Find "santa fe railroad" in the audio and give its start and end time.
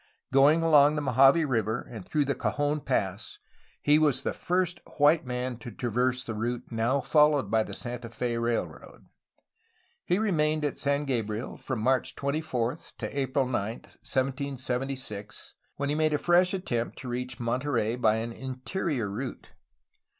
7.75-9.05